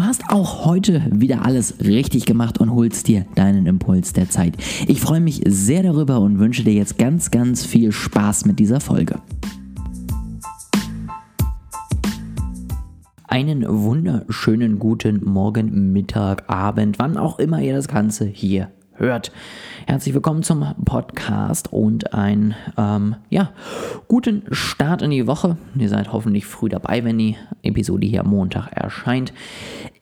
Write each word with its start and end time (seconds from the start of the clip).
Du 0.00 0.06
hast 0.06 0.30
auch 0.30 0.64
heute 0.64 1.02
wieder 1.10 1.44
alles 1.44 1.74
richtig 1.84 2.24
gemacht 2.24 2.56
und 2.56 2.72
holst 2.72 3.06
dir 3.06 3.26
deinen 3.34 3.66
Impuls 3.66 4.14
der 4.14 4.30
Zeit. 4.30 4.56
Ich 4.86 4.98
freue 4.98 5.20
mich 5.20 5.42
sehr 5.46 5.82
darüber 5.82 6.20
und 6.20 6.38
wünsche 6.38 6.64
dir 6.64 6.72
jetzt 6.72 6.96
ganz, 6.96 7.30
ganz 7.30 7.66
viel 7.66 7.92
Spaß 7.92 8.46
mit 8.46 8.58
dieser 8.58 8.80
Folge. 8.80 9.20
Einen 13.26 13.66
wunderschönen 13.68 14.78
guten 14.78 15.22
Morgen, 15.22 15.92
Mittag, 15.92 16.48
Abend, 16.48 16.98
wann 16.98 17.18
auch 17.18 17.38
immer 17.38 17.60
ihr 17.60 17.74
das 17.74 17.86
Ganze 17.86 18.24
hier 18.24 18.70
hört. 19.00 19.32
Herzlich 19.86 20.14
willkommen 20.14 20.42
zum 20.42 20.74
Podcast 20.84 21.72
und 21.72 22.12
einen 22.12 22.54
ähm, 22.76 23.16
ja, 23.30 23.50
guten 24.08 24.42
Start 24.50 25.00
in 25.02 25.10
die 25.10 25.26
Woche. 25.26 25.56
Ihr 25.74 25.88
seid 25.88 26.12
hoffentlich 26.12 26.44
früh 26.44 26.68
dabei, 26.68 27.02
wenn 27.02 27.18
die 27.18 27.36
Episode 27.62 28.06
hier 28.06 28.20
am 28.20 28.28
Montag 28.28 28.68
erscheint. 28.72 29.32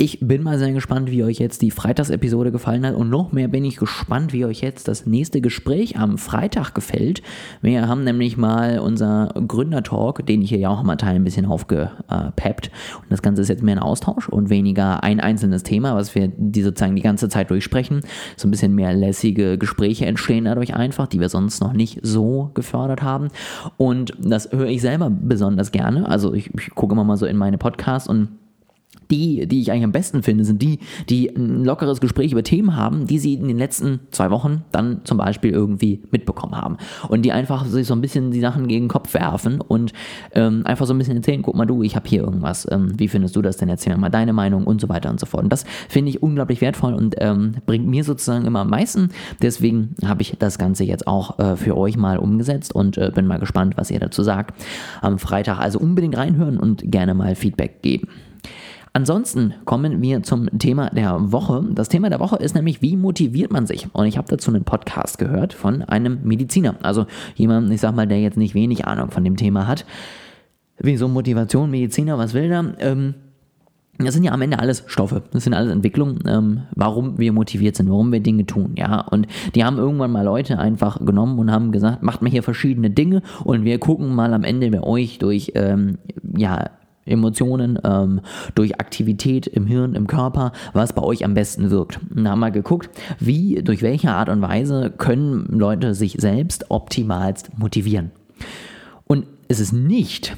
Ich 0.01 0.20
bin 0.20 0.45
mal 0.45 0.61
sehr 0.61 0.73
gespannt, 0.73 1.11
wie 1.11 1.25
euch 1.25 1.41
jetzt 1.41 1.61
die 1.61 1.73
Freitagsepisode 1.73 2.52
gefallen 2.52 2.87
hat 2.87 2.95
und 2.95 3.11
noch 3.11 3.33
mehr 3.33 3.48
bin 3.48 3.65
ich 3.65 3.79
gespannt, 3.79 4.33
wie 4.33 4.45
euch 4.45 4.61
jetzt 4.61 4.87
das 4.87 5.06
nächste 5.06 5.41
Gespräch 5.41 5.98
am 5.98 6.19
Freitag 6.19 6.73
gefällt. 6.73 7.20
Wir 7.62 7.89
haben 7.89 8.05
nämlich 8.05 8.37
mal 8.37 8.79
unser 8.79 9.34
Gründertalk, 9.48 10.25
den 10.25 10.42
ich 10.42 10.51
hier 10.51 10.59
ja 10.59 10.69
auch 10.69 10.84
mal 10.84 10.95
teile, 10.95 11.16
ein 11.16 11.25
bisschen 11.25 11.47
aufgepeppt 11.47 12.70
und 13.03 13.11
das 13.11 13.23
Ganze 13.23 13.42
ist 13.42 13.48
jetzt 13.48 13.65
mehr 13.65 13.75
ein 13.75 13.83
Austausch 13.83 14.29
und 14.29 14.51
weniger 14.51 15.03
ein 15.03 15.19
einzelnes 15.19 15.65
Thema, 15.65 15.97
was 15.97 16.15
wir 16.15 16.30
die 16.37 16.62
sozusagen 16.62 16.95
die 16.95 17.03
ganze 17.03 17.28
Zeit 17.28 17.51
durchsprechen. 17.51 18.03
So 18.37 18.47
ein 18.47 18.53
bisschen 18.53 18.77
mehr 18.77 18.92
lässige 18.92 19.59
Gespräche 19.59 19.78
Gespräche 19.78 20.06
entstehen 20.06 20.45
dadurch 20.45 20.75
einfach, 20.75 21.06
die 21.06 21.20
wir 21.20 21.28
sonst 21.28 21.61
noch 21.61 21.73
nicht 21.73 22.01
so 22.03 22.51
gefördert 22.55 23.03
haben. 23.03 23.28
Und 23.77 24.15
das 24.19 24.51
höre 24.51 24.67
ich 24.67 24.80
selber 24.80 25.11
besonders 25.11 25.73
gerne. 25.73 26.09
Also 26.09 26.34
ich, 26.34 26.53
ich 26.55 26.70
gucke 26.70 26.95
immer 26.95 27.05
mal 27.05 27.17
so 27.17 27.27
in 27.27 27.36
meine 27.36 27.58
Podcasts 27.58 28.08
und 28.08 28.28
die, 29.11 29.47
die 29.47 29.61
ich 29.61 29.70
eigentlich 29.70 29.84
am 29.84 29.92
besten 29.92 30.22
finde, 30.22 30.44
sind 30.44 30.61
die, 30.61 30.81
die 31.08 31.31
ein 31.34 31.64
lockeres 31.64 32.00
Gespräch 32.00 32.33
über 32.33 32.42
Themen 32.42 32.77
haben, 32.77 33.06
die 33.06 33.19
sie 33.19 33.34
in 33.34 33.48
den 33.48 33.58
letzten 33.58 34.00
zwei 34.11 34.30
Wochen 34.30 34.64
dann 34.72 35.00
zum 35.05 35.19
Beispiel 35.19 35.50
irgendwie 35.50 36.03
mitbekommen 36.11 36.56
haben. 36.56 36.77
Und 37.08 37.22
die 37.22 37.33
einfach 37.33 37.64
sich 37.67 37.86
so 37.86 37.95
ein 37.95 38.00
bisschen 38.00 38.30
die 38.30 38.41
Sachen 38.41 38.69
gegen 38.69 38.84
den 38.84 38.91
Kopf 38.91 39.14
werfen 39.14 39.61
und 39.61 39.92
ähm, 40.33 40.62
einfach 40.64 40.86
so 40.86 40.95
ein 40.95 40.98
bisschen 40.98 41.17
erzählen, 41.17 41.42
guck 41.42 41.55
mal 41.55 41.67
du, 41.67 41.83
ich 41.83 41.97
habe 41.97 42.08
hier 42.08 42.22
irgendwas, 42.22 42.67
ähm, 42.70 42.98
wie 42.98 43.08
findest 43.08 43.34
du 43.36 43.42
das 43.42 43.56
denn? 43.56 43.69
Erzähl 43.69 43.95
mir 43.95 44.00
mal 44.00 44.11
deine 44.11 44.33
Meinung 44.33 44.67
und 44.67 44.80
so 44.80 44.89
weiter 44.89 45.11
und 45.11 45.20
so 45.20 45.27
fort. 45.27 45.45
Und 45.45 45.52
das 45.52 45.64
finde 45.89 46.11
ich 46.11 46.23
unglaublich 46.23 46.61
wertvoll 46.61 46.95
und 46.95 47.14
ähm, 47.19 47.56
bringt 47.67 47.86
mir 47.86 48.05
sozusagen 48.05 48.45
immer 48.45 48.61
am 48.61 48.70
meisten. 48.70 49.11
Deswegen 49.41 49.95
habe 50.05 50.23
ich 50.23 50.36
das 50.39 50.58
Ganze 50.58 50.84
jetzt 50.84 51.06
auch 51.06 51.39
äh, 51.39 51.56
für 51.56 51.77
euch 51.77 51.97
mal 51.97 52.19
umgesetzt 52.19 52.75
und 52.75 52.98
äh, 52.98 53.11
bin 53.14 53.27
mal 53.27 53.39
gespannt, 53.39 53.77
was 53.77 53.91
ihr 53.91 54.00
dazu 54.00 54.23
sagt 54.23 54.62
am 55.00 55.19
Freitag. 55.19 55.58
Also 55.58 55.78
unbedingt 55.78 56.17
reinhören 56.17 56.58
und 56.58 56.91
gerne 56.91 57.14
mal 57.14 57.34
Feedback 57.34 57.83
geben. 57.83 58.08
Ansonsten 58.92 59.55
kommen 59.64 60.03
wir 60.03 60.22
zum 60.22 60.48
Thema 60.58 60.91
der 60.91 61.33
Woche. 61.33 61.64
Das 61.70 61.89
Thema 61.89 62.11
der 62.11 62.20
Woche 62.20 62.36
ist 62.36 62.55
nämlich, 62.55 62.83
wie 62.83 62.97
motiviert 62.97 63.53
man 63.53 63.67
sich? 63.67 63.89
Und 63.92 64.06
ich 64.06 64.17
habe 64.17 64.28
dazu 64.28 64.50
einen 64.50 64.64
Podcast 64.64 65.19
gehört 65.19 65.53
von 65.53 65.83
einem 65.83 66.20
Mediziner. 66.25 66.77
Also 66.83 67.06
jemand, 67.34 67.70
ich 67.70 67.80
sag 67.80 67.95
mal, 67.95 68.06
der 68.06 68.20
jetzt 68.20 68.39
nicht 68.39 68.55
wenig 68.55 68.86
Ahnung 68.86 69.11
von 69.11 69.25
dem 69.25 69.36
Thema 69.36 69.67
hat. 69.67 69.84
Wieso 70.78 71.08
Motivation, 71.08 71.70
Mediziner, 71.70 72.19
was 72.19 72.34
will 72.34 72.50
er? 72.50 72.75
Ähm, 72.78 73.14
das 73.98 74.14
sind 74.14 74.22
ja 74.22 74.30
am 74.33 74.42
Ende 74.42 74.61
alles 74.61 74.84
Stoffe, 74.86 75.23
das 75.33 75.42
sind 75.42 75.55
alles 75.55 75.73
Entwicklungen, 75.73 76.20
ähm, 76.27 76.62
warum 76.77 77.19
wir 77.19 77.33
motiviert 77.33 77.75
sind, 77.75 77.91
warum 77.91 78.12
wir 78.12 78.20
Dinge 78.20 78.47
tun, 78.47 78.75
ja. 78.77 79.00
Und 79.00 79.27
die 79.56 79.64
haben 79.64 79.77
irgendwann 79.77 80.12
mal 80.12 80.25
Leute 80.25 80.58
einfach 80.58 81.05
genommen 81.05 81.36
und 81.39 81.50
haben 81.50 81.73
gesagt, 81.73 82.05
macht 82.05 82.23
mal 82.23 82.30
hier 82.30 82.45
verschiedene 82.45 82.91
Dinge 82.91 83.23
und 83.42 83.64
wir 83.64 83.80
gucken 83.80 84.14
mal 84.14 84.34
am 84.34 84.45
Ende 84.45 84.70
bei 84.70 84.83
euch 84.83 85.19
durch, 85.19 85.52
ähm, 85.56 85.98
ja, 86.36 86.70
Emotionen, 87.09 87.78
ähm, 87.84 88.20
durch 88.55 88.81
Aktivität 88.81 89.47
im 89.47 89.67
Hirn, 89.67 89.95
im 89.95 90.06
Körper, 90.06 90.53
was 90.73 90.92
bei 90.92 91.03
euch 91.03 91.24
am 91.24 91.35
besten 91.35 91.70
wirkt. 91.70 91.98
Da 92.14 92.30
haben 92.30 92.41
wir 92.41 92.51
geguckt, 92.51 92.91
wie, 93.19 93.63
durch 93.63 93.83
welche 93.83 94.11
Art 94.11 94.29
und 94.29 94.42
Weise 94.42 94.92
können 94.96 95.46
Leute 95.58 95.95
sich 95.95 96.17
selbst 96.19 96.70
optimalst 96.70 97.58
motivieren. 97.58 98.11
Und 99.07 99.27
es 99.48 99.61
ist 99.61 99.73
nicht 99.73 100.36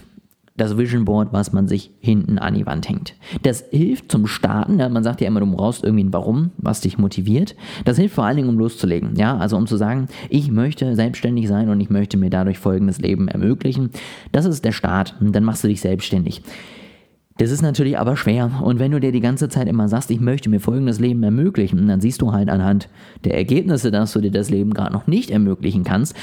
das 0.60 0.76
Vision 0.76 1.06
Board, 1.06 1.32
was 1.32 1.52
man 1.52 1.66
sich 1.66 1.90
hinten 2.00 2.38
an 2.38 2.54
die 2.54 2.66
Wand 2.66 2.88
hängt. 2.88 3.14
Das 3.42 3.64
hilft 3.70 4.12
zum 4.12 4.26
Starten. 4.26 4.78
Ja, 4.78 4.88
man 4.90 5.02
sagt 5.02 5.20
ja 5.22 5.26
immer, 5.26 5.40
du 5.40 5.50
brauchst 5.50 5.82
irgendwie 5.82 6.04
ein 6.04 6.12
Warum, 6.12 6.50
was 6.58 6.82
dich 6.82 6.98
motiviert. 6.98 7.56
Das 7.86 7.96
hilft 7.96 8.14
vor 8.14 8.24
allen 8.24 8.36
Dingen, 8.36 8.50
um 8.50 8.58
loszulegen. 8.58 9.16
Ja, 9.16 9.38
also 9.38 9.56
um 9.56 9.66
zu 9.66 9.76
sagen, 9.76 10.08
ich 10.28 10.50
möchte 10.50 10.94
selbstständig 10.94 11.48
sein 11.48 11.70
und 11.70 11.80
ich 11.80 11.88
möchte 11.88 12.18
mir 12.18 12.28
dadurch 12.28 12.58
folgendes 12.58 13.00
Leben 13.00 13.28
ermöglichen. 13.28 13.90
Das 14.32 14.44
ist 14.44 14.64
der 14.64 14.72
Start. 14.72 15.16
Und 15.20 15.34
dann 15.34 15.44
machst 15.44 15.64
du 15.64 15.68
dich 15.68 15.80
selbstständig. 15.80 16.42
Das 17.38 17.50
ist 17.50 17.62
natürlich 17.62 17.98
aber 17.98 18.18
schwer. 18.18 18.60
Und 18.62 18.78
wenn 18.78 18.92
du 18.92 19.00
dir 19.00 19.12
die 19.12 19.20
ganze 19.20 19.48
Zeit 19.48 19.66
immer 19.66 19.88
sagst, 19.88 20.10
ich 20.10 20.20
möchte 20.20 20.50
mir 20.50 20.60
folgendes 20.60 21.00
Leben 21.00 21.22
ermöglichen, 21.22 21.88
dann 21.88 22.02
siehst 22.02 22.20
du 22.20 22.32
halt 22.32 22.50
anhand 22.50 22.90
der 23.24 23.34
Ergebnisse, 23.34 23.90
dass 23.90 24.12
du 24.12 24.20
dir 24.20 24.30
das 24.30 24.50
Leben 24.50 24.74
gerade 24.74 24.92
noch 24.92 25.06
nicht 25.06 25.30
ermöglichen 25.30 25.84
kannst, 25.84 26.14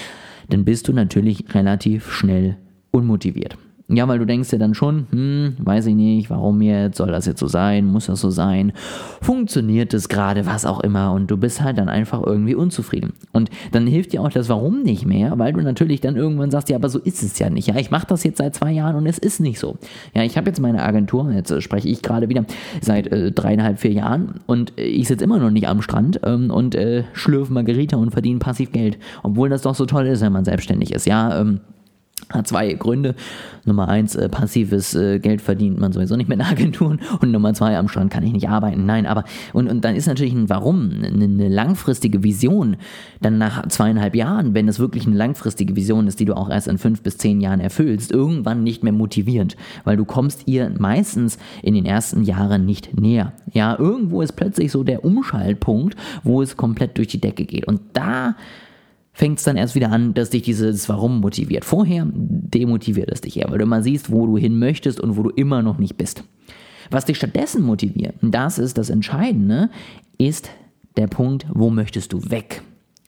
dann 0.50 0.64
bist 0.64 0.88
du 0.88 0.94
natürlich 0.94 1.56
relativ 1.56 2.12
schnell 2.12 2.58
unmotiviert. 2.92 3.58
Ja, 3.90 4.06
weil 4.09 4.20
du 4.20 4.25
denkst 4.25 4.50
dir 4.50 4.59
dann 4.59 4.74
schon, 4.74 5.08
hm, 5.12 5.53
weiß 5.59 5.86
ich 5.86 5.96
nicht, 5.96 6.30
warum 6.30 6.62
jetzt, 6.62 6.98
soll 6.98 7.08
das 7.08 7.25
jetzt 7.25 7.40
so 7.40 7.48
sein, 7.48 7.86
muss 7.86 8.08
das 8.08 8.20
so 8.20 8.30
sein, 8.30 8.74
funktioniert 9.22 9.94
es 9.94 10.09
gerade, 10.09 10.46
was 10.46 10.66
auch 10.66 10.81
immer 10.81 11.14
und 11.14 11.31
du 11.31 11.38
bist 11.38 11.62
halt 11.62 11.78
dann 11.78 11.88
einfach 11.88 12.22
irgendwie 12.22 12.53
unzufrieden. 12.53 13.14
Und 13.31 13.50
dann 13.72 13.88
hilft 13.88 14.12
dir 14.12 14.22
auch 14.22 14.30
das 14.30 14.50
Warum 14.50 14.84
nicht 14.84 15.06
mehr, 15.06 15.40
weil 15.40 15.53
du 15.53 15.62
natürlich 15.62 16.02
dann 16.02 16.18
irgendwann 16.18 16.52
sagst, 16.52 16.70
ja, 16.70 16.76
aber 16.76 16.90
so 16.90 17.00
ist 17.00 17.24
es 17.24 17.40
ja 17.40 17.50
nicht. 17.50 17.70
Ja, 17.70 17.78
ich 17.78 17.90
mache 17.90 18.08
das 18.08 18.26
jetzt 18.26 18.40
seit 18.40 18.56
zwei 18.56 18.74
Jahren 18.74 18.97
und 18.97 19.06
es 19.06 19.18
ist 19.20 19.40
nicht 19.40 19.58
so. 19.58 19.78
Ja, 20.14 20.24
ich 20.24 20.38
habe 20.38 20.47
jetzt 20.47 20.59
meine 20.59 20.84
Agentur, 20.84 21.31
jetzt 21.31 21.52
äh, 21.52 21.62
spreche 21.62 21.88
ich 21.88 22.02
gerade 22.02 22.28
wieder, 22.28 22.44
seit 22.81 23.08
äh, 23.08 23.31
dreieinhalb, 23.31 23.80
vier 23.80 23.94
Jahren 23.94 24.42
und 24.47 24.78
äh, 24.78 24.84
ich 24.84 25.08
sitze 25.08 25.24
immer 25.24 25.40
noch 25.40 25.52
nicht 25.52 25.70
am 25.70 25.81
Strand 25.81 26.20
ähm, 26.24 26.52
und 26.52 26.76
äh, 26.76 27.06
schlürfe 27.14 27.53
Margarita 27.53 27.96
und 27.96 28.12
verdiene 28.12 28.40
passiv 28.40 28.74
Geld, 28.74 28.97
obwohl 29.24 29.47
das 29.47 29.62
doch 29.62 29.76
so 29.76 29.86
toll 29.86 30.08
ist, 30.08 30.20
wenn 30.20 30.34
man 30.34 30.44
selbstständig 30.44 30.92
ist. 30.92 31.06
Ja, 31.06 31.40
ähm, 31.40 31.62
hat 32.29 32.47
zwei 32.47 32.73
Gründe. 32.73 33.16
Nummer 33.63 33.88
eins, 33.88 34.16
äh, 34.16 34.28
passives 34.28 34.95
äh, 34.95 35.19
Geld 35.19 35.41
verdient 35.41 35.79
man 35.79 35.94
sowieso 35.94 36.16
nicht 36.16 36.28
mit 36.28 36.41
Agenturen. 36.45 37.00
Und 37.22 37.31
Nummer 37.31 37.53
zwei, 37.53 37.78
am 37.78 37.88
Strand 37.88 38.11
kann 38.11 38.23
ich 38.23 38.33
nicht 38.33 38.50
arbeiten. 38.50 38.85
Nein, 38.85 39.05
aber, 39.05 39.23
und, 39.53 39.69
und 39.69 39.83
dann 39.85 39.95
ist 39.95 40.07
natürlich 40.07 40.33
ein 40.33 40.50
Warum, 40.50 40.91
eine, 40.91 41.23
eine 41.23 41.47
langfristige 41.47 42.23
Vision, 42.23 42.78
dann 43.22 43.38
nach 43.38 43.67
zweieinhalb 43.67 44.16
Jahren, 44.16 44.53
wenn 44.53 44.67
es 44.67 44.79
wirklich 44.79 45.05
eine 45.05 45.16
langfristige 45.16 45.75
Vision 45.75 46.07
ist, 46.07 46.19
die 46.19 46.25
du 46.25 46.35
auch 46.35 46.50
erst 46.50 46.67
in 46.67 46.78
fünf 46.78 47.01
bis 47.01 47.17
zehn 47.17 47.39
Jahren 47.39 47.59
erfüllst, 47.59 48.11
irgendwann 48.11 48.63
nicht 48.63 48.84
mehr 48.84 48.94
motivierend. 48.94 49.55
Weil 49.85 49.97
du 49.97 50.05
kommst 50.05 50.47
ihr 50.47 50.72
meistens 50.78 51.38
in 51.61 51.75
den 51.75 51.85
ersten 51.85 52.23
Jahren 52.23 52.66
nicht 52.66 52.99
näher. 52.99 53.34
Ja, 53.53 53.78
irgendwo 53.78 54.22
ist 54.22 54.34
plötzlich 54.34 54.72
so 54.72 54.84
der 54.84 55.05
Umschaltpunkt, 55.05 55.95
wo 56.23 56.41
es 56.41 56.57
komplett 56.57 56.97
durch 56.97 57.07
die 57.07 57.22
Decke 57.22 57.45
geht. 57.45 57.67
Und 57.67 57.79
da 57.94 58.35
fängt 59.17 59.39
es 59.39 59.45
dann 59.45 59.57
erst 59.57 59.73
wieder 59.73 59.91
an, 59.91 60.13
dass 60.13 60.29
dich 60.29 60.44
dieses 60.44 60.88
Warum 60.89 61.22
motiviert. 61.22 61.66
Vorher 61.66 62.05
demotiviert 62.13 63.09
es 63.11 63.22
dich 63.22 63.38
eher, 63.38 63.50
weil 63.50 63.57
du 63.57 63.63
immer 63.63 63.81
siehst, 63.81 64.11
wo 64.11 64.28
du 64.28 64.38
hin 64.38 64.59
möchtest 64.59 65.00
und 65.00 65.17
wo 65.17 65.23
du 65.23 65.31
immer 65.31 65.63
noch 65.63 65.79
nicht 65.79 65.97
bist. 65.97 66.23
Was 66.91 67.05
dich 67.05 67.17
stattdessen 67.17 67.63
motiviert, 67.63 68.13
das 68.22 68.59
ist 68.59 68.78
das 68.78 68.91
Entscheidende, 68.91 69.72
ist 70.19 70.51
der 70.97 71.07
Punkt, 71.07 71.47
wo 71.50 71.72
möchtest 71.72 72.13
du 72.13 72.29
weg? 72.29 72.61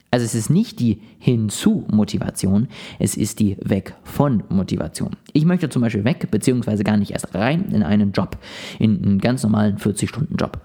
Also 0.10 0.26
es 0.26 0.34
ist 0.34 0.50
nicht 0.50 0.80
die 0.80 1.00
Hinzu-Motivation, 1.20 2.70
es 2.98 3.16
ist 3.16 3.40
die 3.40 3.58
Weg 3.64 3.94
von 4.04 4.42
Motivation. 4.50 5.12
Ich 5.34 5.46
möchte 5.46 5.70
zum 5.70 5.84
Beispiel 5.84 6.06
weg, 6.06 6.32
beziehungsweise 6.32 6.84
gar 6.84 6.98
nicht 6.98 7.12
erst 7.12 7.36
rein 7.36 7.66
in 7.72 7.84
einen 7.84 8.14
Job, 8.14 8.40
in 8.80 9.06
einen 9.06 9.20
ganz 9.20 9.44
normalen 9.44 9.78
40-Stunden-Job. 9.78 10.60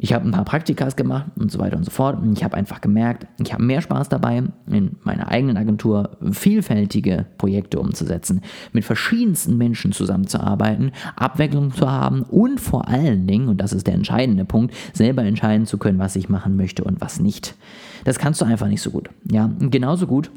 Ich 0.00 0.12
habe 0.12 0.26
ein 0.26 0.30
paar 0.30 0.44
Praktikas 0.44 0.94
gemacht 0.94 1.26
und 1.36 1.50
so 1.50 1.58
weiter 1.58 1.76
und 1.76 1.84
so 1.84 1.90
fort. 1.90 2.22
Und 2.22 2.32
ich 2.32 2.44
habe 2.44 2.56
einfach 2.56 2.80
gemerkt, 2.80 3.26
ich 3.42 3.52
habe 3.52 3.64
mehr 3.64 3.80
Spaß 3.80 4.08
dabei, 4.08 4.44
in 4.70 4.96
meiner 5.02 5.28
eigenen 5.28 5.56
Agentur 5.56 6.16
vielfältige 6.30 7.26
Projekte 7.36 7.80
umzusetzen, 7.80 8.42
mit 8.72 8.84
verschiedensten 8.84 9.58
Menschen 9.58 9.90
zusammenzuarbeiten, 9.90 10.92
Abwechslung 11.16 11.72
zu 11.72 11.90
haben 11.90 12.22
und 12.22 12.60
vor 12.60 12.86
allen 12.86 13.26
Dingen, 13.26 13.48
und 13.48 13.60
das 13.60 13.72
ist 13.72 13.88
der 13.88 13.94
entscheidende 13.94 14.44
Punkt, 14.44 14.72
selber 14.92 15.24
entscheiden 15.24 15.66
zu 15.66 15.78
können, 15.78 15.98
was 15.98 16.14
ich 16.14 16.28
machen 16.28 16.56
möchte 16.56 16.84
und 16.84 17.00
was 17.00 17.18
nicht. 17.18 17.56
Das 18.04 18.20
kannst 18.20 18.40
du 18.40 18.44
einfach 18.44 18.68
nicht 18.68 18.82
so 18.82 18.92
gut. 18.92 19.10
Ja, 19.28 19.50
genauso 19.58 20.06
gut 20.06 20.30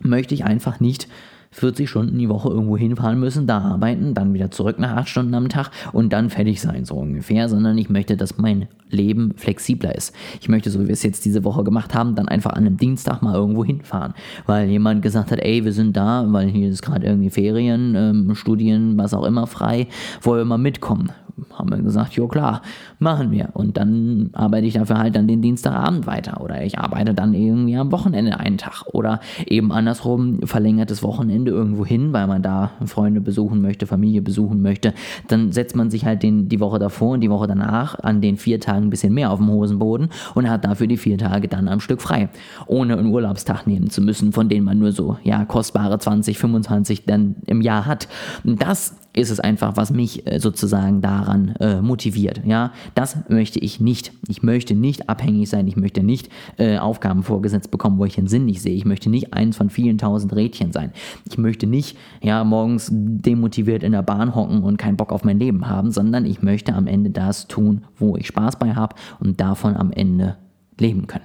möchte 0.00 0.34
ich 0.34 0.44
einfach 0.44 0.80
nicht 0.80 1.08
40 1.50 1.88
Stunden 1.88 2.18
die 2.18 2.28
Woche 2.28 2.48
irgendwo 2.48 2.76
hinfahren 2.76 3.18
müssen, 3.18 3.46
da 3.46 3.58
arbeiten, 3.58 4.14
dann 4.14 4.34
wieder 4.34 4.50
zurück 4.50 4.78
nach 4.78 4.96
8 4.96 5.08
Stunden 5.08 5.34
am 5.34 5.48
Tag 5.48 5.70
und 5.92 6.12
dann 6.12 6.30
fertig 6.30 6.60
sein, 6.60 6.84
so 6.84 6.96
ungefähr, 6.96 7.48
sondern 7.48 7.78
ich 7.78 7.88
möchte, 7.88 8.16
dass 8.16 8.38
mein 8.38 8.68
Leben 8.90 9.34
flexibler 9.36 9.94
ist. 9.94 10.14
Ich 10.40 10.48
möchte, 10.48 10.70
so 10.70 10.80
wie 10.80 10.86
wir 10.86 10.92
es 10.92 11.02
jetzt 11.02 11.24
diese 11.24 11.44
Woche 11.44 11.64
gemacht 11.64 11.94
haben, 11.94 12.14
dann 12.14 12.28
einfach 12.28 12.52
an 12.52 12.66
einem 12.66 12.76
Dienstag 12.76 13.22
mal 13.22 13.34
irgendwo 13.34 13.64
hinfahren, 13.64 14.14
weil 14.46 14.68
jemand 14.68 15.02
gesagt 15.02 15.30
hat, 15.30 15.40
ey, 15.40 15.64
wir 15.64 15.72
sind 15.72 15.96
da, 15.96 16.24
weil 16.28 16.48
hier 16.48 16.68
ist 16.68 16.82
gerade 16.82 17.06
irgendwie 17.06 17.30
Ferien, 17.30 17.94
ähm, 17.94 18.34
Studien, 18.34 18.96
was 18.96 19.14
auch 19.14 19.24
immer 19.24 19.46
frei, 19.46 19.88
wollen 20.22 20.40
wir 20.40 20.44
mal 20.44 20.58
mitkommen 20.58 21.12
haben 21.58 21.70
wir 21.70 21.78
gesagt, 21.78 22.14
jo 22.14 22.28
klar, 22.28 22.62
machen 22.98 23.30
wir. 23.30 23.50
Und 23.54 23.76
dann 23.76 24.30
arbeite 24.32 24.66
ich 24.66 24.74
dafür 24.74 24.98
halt 24.98 25.16
dann 25.16 25.26
den 25.26 25.42
Dienstagabend 25.42 26.06
weiter 26.06 26.40
oder 26.40 26.62
ich 26.62 26.78
arbeite 26.78 27.14
dann 27.14 27.34
irgendwie 27.34 27.76
am 27.76 27.92
Wochenende 27.92 28.38
einen 28.38 28.58
Tag 28.58 28.84
oder 28.92 29.20
eben 29.46 29.72
andersrum 29.72 30.40
verlängertes 30.44 31.02
Wochenende 31.02 31.50
irgendwo 31.50 31.84
hin, 31.84 32.12
weil 32.12 32.26
man 32.26 32.42
da 32.42 32.72
Freunde 32.86 33.20
besuchen 33.20 33.60
möchte, 33.60 33.86
Familie 33.86 34.22
besuchen 34.22 34.62
möchte. 34.62 34.94
Dann 35.28 35.52
setzt 35.52 35.76
man 35.76 35.90
sich 35.90 36.04
halt 36.04 36.22
den, 36.22 36.48
die 36.48 36.60
Woche 36.60 36.78
davor 36.78 37.14
und 37.14 37.20
die 37.20 37.30
Woche 37.30 37.46
danach 37.46 37.98
an 37.98 38.20
den 38.20 38.36
vier 38.36 38.60
Tagen 38.60 38.86
ein 38.86 38.90
bisschen 38.90 39.14
mehr 39.14 39.30
auf 39.30 39.38
dem 39.38 39.48
Hosenboden 39.48 40.08
und 40.34 40.48
hat 40.48 40.64
dafür 40.64 40.86
die 40.86 40.96
vier 40.96 41.18
Tage 41.18 41.48
dann 41.48 41.68
am 41.68 41.80
Stück 41.80 42.00
frei, 42.00 42.28
ohne 42.66 42.96
einen 42.96 43.12
Urlaubstag 43.12 43.66
nehmen 43.66 43.90
zu 43.90 44.00
müssen, 44.00 44.32
von 44.32 44.48
denen 44.48 44.64
man 44.64 44.78
nur 44.78 44.92
so 44.92 45.18
ja 45.24 45.44
kostbare 45.44 45.98
20, 45.98 46.38
25 46.38 47.04
dann 47.04 47.36
im 47.46 47.60
Jahr 47.60 47.86
hat. 47.86 48.08
Und 48.44 48.62
das 48.62 48.96
ist 49.12 49.30
es 49.30 49.40
einfach, 49.40 49.76
was 49.76 49.90
mich 49.90 50.26
äh, 50.26 50.38
sozusagen 50.38 51.00
daran 51.00 51.54
äh, 51.60 51.80
motiviert. 51.80 52.42
Ja, 52.44 52.72
das 52.94 53.16
möchte 53.28 53.58
ich 53.58 53.80
nicht. 53.80 54.12
Ich 54.28 54.42
möchte 54.42 54.74
nicht 54.74 55.08
abhängig 55.08 55.48
sein. 55.48 55.66
Ich 55.66 55.76
möchte 55.76 56.02
nicht 56.02 56.28
äh, 56.56 56.78
Aufgaben 56.78 57.22
vorgesetzt 57.22 57.70
bekommen, 57.70 57.98
wo 57.98 58.04
ich 58.04 58.14
den 58.14 58.28
Sinn 58.28 58.44
nicht 58.44 58.62
sehe. 58.62 58.74
Ich 58.74 58.84
möchte 58.84 59.10
nicht 59.10 59.34
eins 59.34 59.56
von 59.56 59.70
vielen 59.70 59.98
tausend 59.98 60.34
Rädchen 60.34 60.72
sein. 60.72 60.92
Ich 61.28 61.38
möchte 61.38 61.66
nicht 61.66 61.96
ja 62.22 62.44
morgens 62.44 62.90
demotiviert 62.92 63.82
in 63.82 63.92
der 63.92 64.02
Bahn 64.02 64.34
hocken 64.34 64.62
und 64.62 64.76
keinen 64.76 64.96
Bock 64.96 65.12
auf 65.12 65.24
mein 65.24 65.38
Leben 65.38 65.68
haben, 65.68 65.90
sondern 65.90 66.24
ich 66.24 66.42
möchte 66.42 66.74
am 66.74 66.86
Ende 66.86 67.10
das 67.10 67.48
tun, 67.48 67.84
wo 67.96 68.16
ich 68.16 68.26
Spaß 68.28 68.58
bei 68.58 68.74
habe 68.74 68.94
und 69.20 69.40
davon 69.40 69.76
am 69.76 69.90
Ende 69.90 70.36
leben 70.78 71.06
können. 71.06 71.24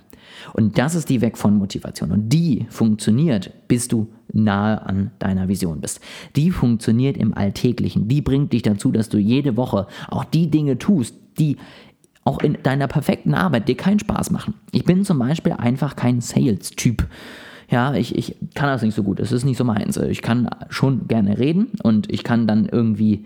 Und 0.53 0.77
das 0.77 0.95
ist 0.95 1.09
die 1.09 1.21
Weg 1.21 1.37
von 1.37 1.57
Motivation. 1.57 2.11
Und 2.11 2.29
die 2.29 2.65
funktioniert, 2.69 3.51
bis 3.67 3.87
du 3.87 4.07
nahe 4.31 4.85
an 4.85 5.11
deiner 5.19 5.47
Vision 5.47 5.81
bist. 5.81 5.99
Die 6.35 6.51
funktioniert 6.51 7.17
im 7.17 7.35
Alltäglichen. 7.35 8.07
Die 8.07 8.21
bringt 8.21 8.53
dich 8.53 8.61
dazu, 8.61 8.91
dass 8.91 9.09
du 9.09 9.17
jede 9.17 9.57
Woche 9.57 9.87
auch 10.09 10.25
die 10.25 10.49
Dinge 10.49 10.77
tust, 10.77 11.15
die 11.37 11.57
auch 12.25 12.39
in 12.39 12.57
deiner 12.63 12.87
perfekten 12.87 13.33
Arbeit 13.33 13.67
dir 13.67 13.75
keinen 13.75 13.99
Spaß 13.99 14.31
machen. 14.31 14.53
Ich 14.71 14.85
bin 14.85 15.03
zum 15.03 15.19
Beispiel 15.19 15.53
einfach 15.53 15.95
kein 15.95 16.21
Sales-Typ. 16.21 17.07
Ja, 17.69 17.93
ich, 17.95 18.15
ich 18.15 18.35
kann 18.53 18.67
das 18.69 18.81
nicht 18.81 18.95
so 18.95 19.03
gut. 19.03 19.19
Es 19.19 19.31
ist 19.31 19.45
nicht 19.45 19.57
so 19.57 19.63
meins. 19.63 19.97
Ich 19.97 20.21
kann 20.21 20.49
schon 20.69 21.07
gerne 21.07 21.37
reden 21.37 21.71
und 21.81 22.11
ich 22.11 22.23
kann 22.23 22.47
dann 22.47 22.67
irgendwie 22.67 23.25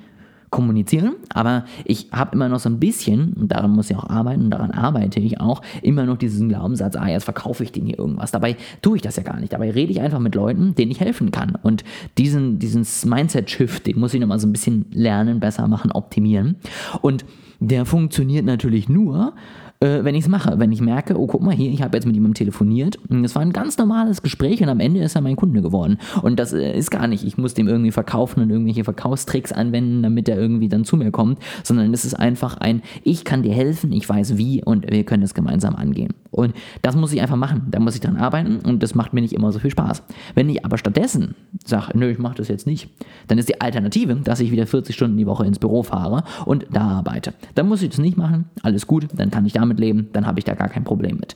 kommunizieren, 0.50 1.16
aber 1.34 1.66
ich 1.84 2.08
habe 2.12 2.34
immer 2.34 2.48
noch 2.48 2.60
so 2.60 2.70
ein 2.70 2.80
bisschen, 2.80 3.34
und 3.34 3.52
daran 3.52 3.72
muss 3.72 3.90
ich 3.90 3.98
auch 3.98 4.10
arbeiten, 4.10 4.46
und 4.46 4.52
daran 4.52 4.72
arbeite 4.72 5.20
ich 5.20 5.42
auch, 5.42 5.62
immer 5.82 6.06
noch 6.06 6.18
diesen 6.18 6.50
Glaubenssatz, 6.50 6.96
ah, 6.96 7.08
jetzt 7.08 7.26
verkaufe 7.26 7.64
ich 7.64 7.72
denen 7.72 7.88
hier 7.88 8.00
irgendwas. 8.00 8.32
Dabei 8.32 8.56
tue 8.82 8.98
ich 8.98 9.02
das 9.02 9.18
ja 9.18 9.24
gar 9.24 9.40
nicht. 9.40 9.52
Dabei 9.52 9.72
rede 9.72 9.92
ich 9.92 10.02
einfach 10.02 10.20
mit 10.20 10.36
Leuten, 10.36 10.74
denen 10.76 10.92
ich 10.92 11.02
helfen 11.02 11.32
kann. 11.32 11.58
Und 11.62 11.84
diesen, 12.18 12.60
diesen 12.60 12.86
Mindset-Shift, 13.10 13.88
den 13.88 14.00
muss 14.00 14.14
ich 14.14 14.22
nochmal 14.22 14.40
so 14.40 14.48
ein 14.48 14.54
bisschen 14.54 14.86
lernen, 14.92 15.40
besser 15.40 15.68
machen, 15.68 15.92
optimieren. 15.92 16.56
Und 17.02 17.26
der 17.60 17.86
funktioniert 17.86 18.46
natürlich 18.46 18.88
nur, 18.88 19.34
äh, 19.80 20.04
wenn 20.04 20.16
ich 20.16 20.24
es 20.24 20.30
mache. 20.30 20.60
Wenn 20.60 20.72
ich 20.72 20.82
merke, 20.82 21.20
oh, 21.20 21.28
guck 21.28 21.42
mal 21.42 21.56
hier, 21.56 21.72
ich 21.72 21.82
habe 21.82 21.98
jetzt 21.98 22.06
mit 22.06 22.16
jemandem 22.16 22.36
telefoniert 22.36 22.98
es 23.24 23.36
war 23.36 23.42
ein 23.42 23.54
ganz 23.54 23.78
normales 23.78 24.22
Gespräch 24.22 24.62
und 24.62 24.70
am 24.70 24.80
Ende 24.80 25.02
ist 25.02 25.16
er 25.16 25.22
mein 25.22 25.36
Kunde 25.36 25.62
geworden. 25.62 25.98
Und 26.22 26.40
das 26.40 26.54
äh, 26.54 26.78
ist 26.78 26.92
gar 26.92 27.08
nicht, 27.08 27.24
ich 27.24 27.38
muss 27.38 27.54
dem 27.54 27.68
irgendwie 27.68 27.92
verkaufen 27.92 28.42
und 28.42 28.50
irgendwelche 28.50 28.84
Verkaufstricks 28.84 29.52
anwenden, 29.52 30.04
damit 30.04 30.30
er 30.30 30.38
irgendwie 30.38 30.70
dann 30.70 30.86
zu 30.86 30.98
mir 30.98 31.12
kommt, 31.12 31.40
sondern 31.64 31.94
es 31.94 32.06
ist 32.06 32.14
einfach 32.14 32.58
ein, 32.58 32.82
ich 33.04 33.24
kann 33.24 33.44
dir 33.44 33.54
helfen, 33.54 33.92
ich 33.92 34.08
weiß 34.08 34.38
wie 34.38 34.64
und 34.64 34.90
wir 34.90 35.04
können 35.04 35.24
es 35.24 35.34
gemeinsam 35.34 35.76
angehen. 35.76 36.14
Und 36.32 36.54
das 36.82 36.96
muss 36.96 37.14
ich 37.14 37.22
einfach 37.22 37.36
machen. 37.36 37.68
Da 37.72 37.80
muss 37.80 37.96
ich 37.96 38.02
dran 38.02 38.18
arbeiten 38.18 38.58
und 38.58 38.84
das 38.84 38.96
macht 38.96 39.14
mir 39.14 39.22
nicht 39.22 39.34
immer 39.34 39.52
so 39.52 39.60
viel 39.60 39.72
Spaß. 39.72 40.04
Wenn 40.36 40.50
ich 40.50 40.66
aber 40.66 40.78
stattdessen 40.78 41.36
sage, 41.66 41.98
nö, 41.98 42.10
ich 42.10 42.20
mache 42.20 42.36
das 42.36 42.48
jetzt 42.48 42.68
nicht, 42.68 42.90
dann 43.28 43.38
ist 43.38 43.50
die 43.50 43.62
Alternative, 43.62 44.16
dass 44.16 44.40
ich 44.40 44.52
wieder 44.52 44.68
40 44.68 44.96
Stunden 44.96 45.18
die 45.18 45.28
Woche 45.28 45.46
ins 45.46 45.60
Büro 45.60 45.84
fahre 45.84 46.24
und 46.46 46.66
da 46.72 46.82
arbeite. 46.82 47.34
Dann 47.56 47.68
muss 47.68 47.82
ich 47.82 47.90
das 47.90 48.00
nicht 48.00 48.18
machen, 48.18 48.46
alles 48.64 48.88
gut, 48.88 49.08
dann 49.14 49.32
kann 49.32 49.46
ich 49.46 49.54
damit 49.54 49.80
leben, 49.80 50.10
dann 50.14 50.26
habe 50.28 50.40
ich 50.40 50.46
da 50.46 50.54
gar 50.54 50.70
kein 50.70 50.84
Problem 50.84 51.18
mit. 51.18 51.36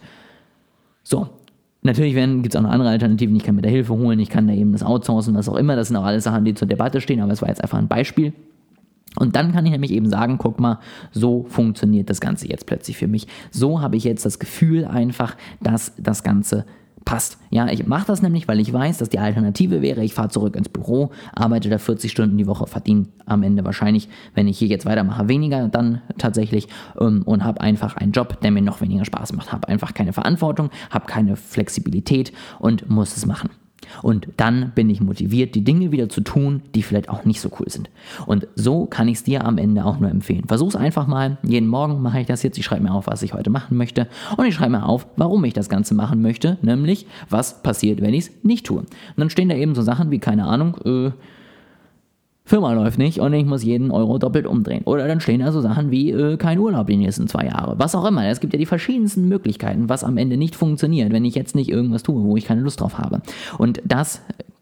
So, 1.04 1.30
Natürlich 1.84 2.14
gibt 2.14 2.54
es 2.54 2.56
auch 2.56 2.62
noch 2.62 2.70
andere 2.70 2.90
Alternativen. 2.90 3.36
Ich 3.36 3.44
kann 3.44 3.56
mir 3.56 3.64
da 3.64 3.70
Hilfe 3.70 3.94
holen, 3.94 4.20
ich 4.20 4.30
kann 4.30 4.48
da 4.48 4.54
eben 4.54 4.72
das 4.72 4.84
outsourcen, 4.84 5.34
was 5.34 5.50
auch 5.50 5.56
immer. 5.56 5.76
Das 5.76 5.88
sind 5.88 5.98
auch 5.98 6.04
alles 6.04 6.26
Sachen, 6.26 6.46
die 6.46 6.54
zur 6.54 6.68
Debatte 6.68 7.02
stehen, 7.02 7.22
aber 7.22 7.34
es 7.34 7.42
war 7.42 7.50
jetzt 7.50 7.64
einfach 7.64 7.80
ein 7.80 7.88
Beispiel. 7.88 8.34
Und 9.18 9.36
dann 9.36 9.52
kann 9.52 9.66
ich 9.66 9.72
nämlich 9.72 9.92
eben 9.92 10.10
sagen, 10.10 10.38
guck 10.38 10.60
mal, 10.60 10.80
so 11.12 11.46
funktioniert 11.50 12.10
das 12.10 12.22
Ganze 12.22 12.48
jetzt 12.48 12.66
plötzlich 12.66 12.98
für 12.98 13.08
mich. 13.08 13.28
So 13.52 13.81
habe 13.81 13.98
ich 13.98 14.04
jetzt 14.04 14.25
das 14.25 14.40
Gefühl 14.40 14.86
einfach, 14.86 15.36
dass 15.60 15.94
das 15.98 16.24
Ganze 16.24 16.66
passt. 17.06 17.38
Ja, 17.50 17.68
ich 17.68 17.86
mache 17.88 18.08
das 18.08 18.22
nämlich, 18.22 18.48
weil 18.48 18.60
ich 18.60 18.72
weiß, 18.72 19.00
dass 19.00 19.10
die 19.10 19.19
Alternative 19.19 19.81
wäre, 19.81 20.04
ich 20.04 20.13
fahre 20.13 20.30
zurück 20.30 20.56
ins 20.56 20.69
Büro, 20.69 21.12
arbeite 21.34 21.69
da 21.69 21.78
40 21.78 22.12
Stunden 22.12 22.38
die 22.38 22.48
Woche, 22.48 22.68
verdiene 22.68 23.08
am 23.25 23.44
Ende 23.44 23.66
wahrscheinlich, 23.66 24.08
wenn 24.34 24.48
ich 24.48 24.60
hier 24.60 24.68
jetzt 24.68 24.86
weitermache, 24.86 25.28
weniger 25.28 25.68
dann 25.68 26.02
tatsächlich 26.18 26.68
ähm, 27.00 27.24
und 27.25 27.44
habe 27.44 27.62
einfach 27.62 27.98
einen 27.98 28.12
Job, 28.12 28.40
der 28.42 28.52
mir 28.52 28.62
noch 28.62 28.81
weniger 28.81 29.06
Spaß 29.06 29.34
macht. 29.34 29.52
Habe 29.52 29.68
einfach 29.68 29.94
keine 29.94 30.13
Verantwortung, 30.13 30.69
habe 30.90 31.06
keine 31.06 31.36
Flexibilität 31.36 32.31
und 32.60 32.90
muss 32.90 33.18
es 33.18 33.25
machen. 33.25 33.50
Und 34.02 34.28
dann 34.38 34.72
bin 34.76 34.90
ich 34.90 35.02
motiviert, 35.02 35.56
die 35.56 35.64
Dinge 35.64 35.92
wieder 35.92 36.10
zu 36.10 36.22
tun, 36.22 36.62
die 36.76 36.84
vielleicht 36.84 37.10
auch 37.10 37.26
nicht 37.26 37.42
so 37.42 37.50
cool 37.60 37.70
sind. 37.70 37.90
Und 38.26 38.48
so 38.56 38.86
kann 38.86 39.08
ich 39.08 39.18
es 39.18 39.24
dir 39.24 39.46
am 39.46 39.58
Ende 39.58 39.86
auch 39.86 40.00
nur 40.00 40.10
empfehlen. 40.10 40.46
Versuch 40.48 40.70
es 40.70 40.76
einfach 40.76 41.08
mal. 41.08 41.38
Jeden 41.44 41.68
Morgen 41.68 42.02
mache 42.02 42.22
ich 42.22 42.28
das 42.28 42.44
jetzt. 42.44 42.58
Ich 42.58 42.66
schreibe 42.66 42.84
mir 42.84 42.94
auf, 42.94 43.08
was 43.08 43.24
ich 43.24 43.34
heute 43.34 43.50
machen 43.50 43.78
möchte. 43.78 44.08
Und 44.38 44.46
ich 44.46 44.56
schreibe 44.56 44.72
mir 44.72 44.86
auf, 44.86 45.08
warum 45.16 45.44
ich 45.44 45.54
das 45.54 45.70
Ganze 45.70 45.94
machen 45.94 46.22
möchte. 46.22 46.58
Nämlich, 46.62 47.06
was 47.30 47.62
passiert, 47.64 48.02
wenn 48.02 48.14
ich 48.14 48.26
es 48.26 48.32
nicht 48.44 48.66
tue. 48.66 48.80
Und 48.80 48.90
dann 49.18 49.30
stehen 49.30 49.50
da 49.50 49.56
eben 49.56 49.76
so 49.76 49.82
Sachen 49.82 50.12
wie, 50.12 50.20
keine 50.20 50.46
Ahnung, 50.46 50.78
äh, 50.86 51.12
Firma 52.51 52.74
läuft 52.74 52.98
nicht 52.98 53.19
und 53.19 53.31
ich 53.31 53.45
muss 53.45 53.63
jeden 53.63 53.92
Euro 53.92 54.18
doppelt 54.18 54.45
umdrehen. 54.45 54.83
Oder 54.83 55.07
dann 55.07 55.21
stehen 55.21 55.39
da 55.39 55.53
so 55.53 55.62
Sachen 55.62 55.89
wie 55.89 56.12
äh, 56.12 56.36
kein 56.36 56.59
Urlaub 56.59 56.88
die 56.88 56.98
nächsten 56.98 57.30
zwei 57.30 57.45
Jahre. 57.45 57.80
Was 57.80 57.95
auch 57.95 58.03
immer. 58.03 58.27
Es 58.27 58.42
gibt 58.42 58.51
ja 58.51 58.59
die 58.59 58.65
verschiedensten 58.65 59.30
Möglichkeiten, 59.30 59.88
was 59.88 60.03
am 60.03 60.18
Ende 60.18 60.36
nicht 60.36 60.57
funktioniert, 60.57 61.13
wenn 61.13 61.24
ich 61.24 61.33
jetzt 61.33 61.56
nicht 61.56 61.69
irgendwas 61.69 62.03
tue, 62.03 62.21
wo 62.21 62.36
ich 62.36 62.44
keine 62.44 62.59
Lust 62.59 62.81
drauf 62.81 62.98
habe. 62.98 63.21
Und 63.57 63.81
das 63.86 64.21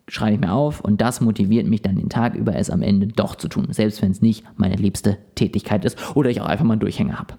schreibe 0.10 0.34
ich 0.34 0.40
mir 0.40 0.52
auf 0.52 0.82
und 0.82 1.02
das 1.02 1.22
motiviert 1.22 1.68
mich 1.68 1.82
dann 1.82 1.96
den 1.96 2.10
Tag 2.10 2.36
über 2.36 2.56
es 2.56 2.70
am 2.70 2.82
Ende 2.82 3.08
doch 3.08 3.36
zu 3.36 3.48
tun, 3.48 3.68
selbst 3.72 4.02
wenn 4.02 4.12
es 4.12 4.22
nicht 4.22 4.44
meine 4.58 4.76
liebste 4.76 5.18
Tätigkeit 5.36 5.86
ist 5.86 5.98
oder 6.16 6.30
ich 6.30 6.42
auch 6.42 6.48
einfach 6.48 6.66
mal 6.66 6.74
einen 6.74 6.82
Durchhänger 6.82 7.20
habe. 7.20 7.36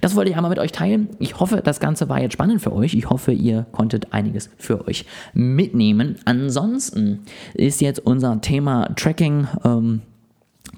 Das 0.00 0.14
wollte 0.14 0.30
ich 0.30 0.36
einmal 0.36 0.50
mit 0.50 0.58
euch 0.58 0.72
teilen. 0.72 1.08
Ich 1.18 1.40
hoffe, 1.40 1.60
das 1.62 1.80
Ganze 1.80 2.08
war 2.08 2.20
jetzt 2.20 2.34
spannend 2.34 2.62
für 2.62 2.72
euch. 2.72 2.94
Ich 2.94 3.10
hoffe, 3.10 3.32
ihr 3.32 3.66
konntet 3.72 4.12
einiges 4.12 4.48
für 4.56 4.86
euch 4.86 5.06
mitnehmen. 5.34 6.16
Ansonsten 6.24 7.20
ist 7.54 7.80
jetzt 7.80 7.98
unser 7.98 8.40
Thema 8.40 8.94
Tracking. 8.94 9.48
Ähm, 9.64 10.02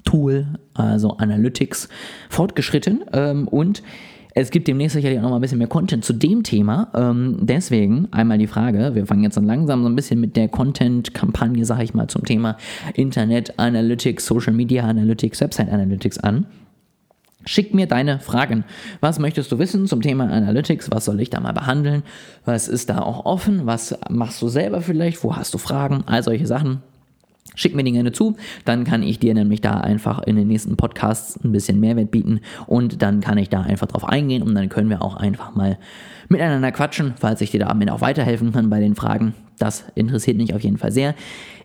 Tool, 0.05 0.47
also 0.73 1.17
Analytics, 1.17 1.89
fortgeschritten 2.29 3.03
ähm, 3.11 3.47
und 3.47 3.83
es 4.41 4.51
gibt 4.51 4.69
demnächst 4.69 4.95
sicherlich 4.95 5.19
auch 5.19 5.23
noch 5.23 5.31
mal 5.31 5.35
ein 5.35 5.41
bisschen 5.41 5.57
mehr 5.57 5.67
Content 5.67 6.05
zu 6.05 6.13
dem 6.13 6.43
Thema. 6.43 6.89
Ähm, 6.95 7.39
deswegen 7.41 8.07
einmal 8.11 8.37
die 8.37 8.47
Frage, 8.47 8.95
wir 8.95 9.05
fangen 9.05 9.23
jetzt 9.23 9.35
dann 9.35 9.45
langsam 9.45 9.83
so 9.83 9.89
ein 9.89 9.95
bisschen 9.95 10.21
mit 10.21 10.37
der 10.37 10.47
Content-Kampagne, 10.47 11.65
sage 11.65 11.83
ich 11.83 11.93
mal, 11.93 12.07
zum 12.07 12.23
Thema 12.23 12.55
Internet 12.93 13.59
Analytics, 13.59 14.25
Social 14.25 14.53
Media 14.53 14.85
Analytics, 14.85 15.41
Website 15.41 15.69
Analytics 15.69 16.19
an. 16.19 16.45
Schick 17.45 17.73
mir 17.73 17.87
deine 17.87 18.19
Fragen. 18.19 18.63
Was 19.01 19.19
möchtest 19.19 19.51
du 19.51 19.59
wissen 19.59 19.87
zum 19.87 20.01
Thema 20.01 20.29
Analytics? 20.29 20.89
Was 20.91 21.05
soll 21.05 21.19
ich 21.19 21.29
da 21.29 21.41
mal 21.41 21.53
behandeln? 21.53 22.03
Was 22.45 22.69
ist 22.69 22.89
da 22.89 22.99
auch 22.99 23.25
offen? 23.25 23.65
Was 23.65 23.97
machst 24.09 24.41
du 24.41 24.47
selber 24.47 24.81
vielleicht? 24.81 25.21
Wo 25.23 25.35
hast 25.35 25.53
du 25.53 25.57
Fragen? 25.57 26.03
All 26.05 26.23
solche 26.23 26.47
Sachen. 26.47 26.81
Schick 27.59 27.75
mir 27.75 27.83
die 27.83 27.91
gerne 27.91 28.13
zu, 28.13 28.37
dann 28.63 28.85
kann 28.85 29.03
ich 29.03 29.19
dir 29.19 29.33
nämlich 29.33 29.59
da 29.59 29.81
einfach 29.81 30.23
in 30.23 30.37
den 30.37 30.47
nächsten 30.47 30.77
Podcasts 30.77 31.37
ein 31.43 31.51
bisschen 31.51 31.81
Mehrwert 31.81 32.09
bieten. 32.09 32.39
Und 32.67 33.01
dann 33.01 33.19
kann 33.19 33.37
ich 33.37 33.49
da 33.49 33.63
einfach 33.63 33.87
drauf 33.87 34.05
eingehen 34.05 34.43
und 34.43 34.55
dann 34.55 34.69
können 34.69 34.89
wir 34.89 35.01
auch 35.01 35.17
einfach 35.17 35.53
mal 35.55 35.77
miteinander 36.29 36.71
quatschen, 36.71 37.13
falls 37.19 37.41
ich 37.41 37.51
dir 37.51 37.59
damit 37.59 37.91
auch 37.91 38.01
weiterhelfen 38.01 38.53
kann 38.53 38.69
bei 38.69 38.79
den 38.79 38.95
Fragen. 38.95 39.33
Das 39.57 39.83
interessiert 39.95 40.37
mich 40.37 40.53
auf 40.53 40.61
jeden 40.61 40.77
Fall 40.77 40.91
sehr. 40.91 41.15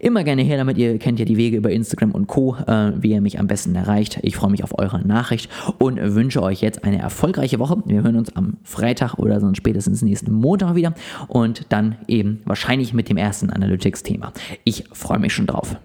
Immer 0.01 0.25
gerne 0.25 0.43
her 0.43 0.57
damit, 0.57 0.77
ihr 0.77 0.99
kennt 0.99 1.19
ja 1.21 1.25
die 1.25 1.37
Wege 1.37 1.57
über 1.57 1.71
Instagram 1.71 2.11
und 2.11 2.27
Co., 2.27 2.57
äh, 2.67 2.93
wie 2.97 3.13
ihr 3.13 3.21
mich 3.21 3.39
am 3.39 3.47
besten 3.47 3.75
erreicht. 3.75 4.19
Ich 4.23 4.37
freue 4.37 4.51
mich 4.51 4.65
auf 4.65 4.77
eure 4.79 5.07
Nachricht 5.07 5.49
und 5.79 5.99
wünsche 6.01 6.43
euch 6.43 6.61
jetzt 6.61 6.83
eine 6.85 6.99
erfolgreiche 6.99 7.59
Woche. 7.61 7.77
Wir 7.87 8.03
hören 8.03 8.17
uns 8.17 8.35
am 8.35 8.57
Freitag 8.65 9.15
oder 9.15 9.41
sonst 9.41 9.59
spätestens 9.59 10.03
nächsten 10.03 10.33
Montag 10.33 10.75
wieder 10.75 10.95
und 11.29 11.67
dann 11.69 11.97
eben 12.09 12.41
wahrscheinlich 12.45 12.93
mit 12.93 13.09
dem 13.09 13.17
ersten 13.17 13.51
Analytics-Thema. 13.51 14.33
Ich 14.65 14.85
freue 14.93 15.21
mich 15.21 15.33
schon 15.33 15.47
drauf. 15.47 15.77